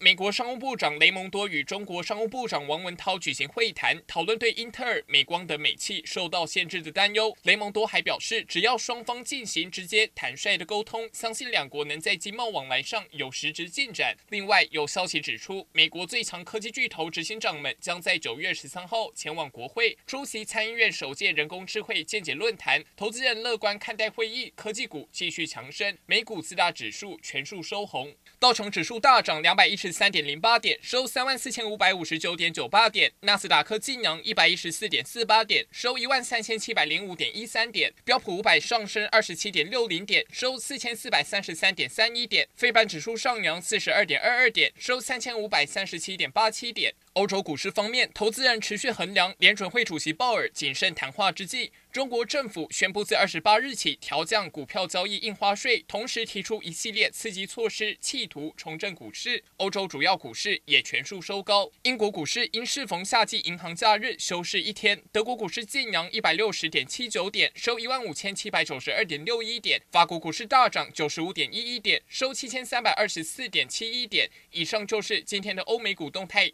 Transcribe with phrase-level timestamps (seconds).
[0.00, 7.36] 美国商务部长雷蒙多与中国商务部长王文涛举行会谈，讨论对英特尔、美光等美企受到限制的担忧。
[7.42, 14.16] 雷蒙多还表示，只要双方进行直接坦率的沟通，相信两国能在经贸往来上有实质进展。
[14.28, 29.87] 另外，有消息指出，美国最强科技巨头执行长们将在九月十三号前往国会出席参议院首届人工智慧见解论坛，投资人乐观看待会议，科技股继续强升，美股四大指数全数收红，道琼指数大涨两百一十。
[29.92, 46.94] 三点零八点，收三万四千五百五十九点九八点；纳斯达克晋阳一百一十四点四八点，收一万三千七百零五点一三点；标普五百上升二十七点六零点，收四千四百三十三点三一点；非半指数上扬四十二点二二点，收三千五百三十七点八七点。
[47.18, 59.42] 欧洲股市方面，投资人持续衡量联准会主席鲍尔谨慎谈话之际，中国政府宣布自二十八日起调降股票交易印花税，同时提出一系列刺激措施，企图重振股市。
[59.56, 74.30] 欧洲主要股市也全数收高，英国股市因适逢夏季银行假日休市一天，德国股市劲扬一百六十点七九点，收一万五千七百九十二点六一点，法国股市大涨九十五点一一点，收七千三百二十四点七一点。
[74.52, 76.46] 以上就是今天的欧美股动态。